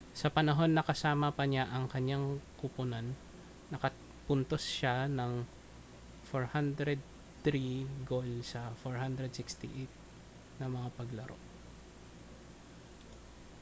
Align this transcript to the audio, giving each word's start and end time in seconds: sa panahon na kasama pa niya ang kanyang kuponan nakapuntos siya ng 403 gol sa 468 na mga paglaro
sa 0.19 0.33
panahon 0.35 0.71
na 0.73 0.81
kasama 0.89 1.27
pa 1.37 1.43
niya 1.47 1.65
ang 1.75 1.85
kanyang 1.93 2.25
kuponan 2.59 3.07
nakapuntos 3.71 4.63
siya 4.75 4.95
ng 5.05 5.45
403 6.33 6.97
gol 8.11 8.29
sa 8.51 8.61
468 8.83 10.57
na 10.59 10.67
mga 10.75 10.89
paglaro 10.97 11.37